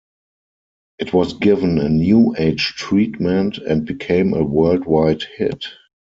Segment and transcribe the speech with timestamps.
[0.97, 5.63] It was given a New Age treatment and became a worldwide hit.